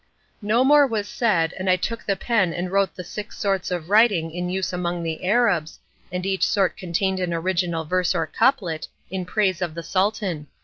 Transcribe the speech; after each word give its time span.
No 0.41 0.63
more 0.63 0.87
was 0.87 1.07
said, 1.07 1.53
and 1.59 1.69
I 1.69 1.75
took 1.75 2.03
the 2.03 2.15
pen 2.15 2.53
and 2.55 2.71
wrote 2.71 2.95
the 2.95 3.03
six 3.03 3.37
sorts 3.37 3.69
of 3.69 3.91
writing 3.91 4.31
in 4.31 4.49
use 4.49 4.73
among 4.73 5.03
the 5.03 5.23
Arabs, 5.23 5.77
and 6.11 6.25
each 6.25 6.43
sort 6.47 6.75
contained 6.75 7.19
an 7.19 7.35
original 7.35 7.85
verse 7.85 8.15
or 8.15 8.25
couplet, 8.25 8.87
in 9.11 9.25
praise 9.25 9.61
of 9.61 9.75
the 9.75 9.83
Sultan. 9.83 10.47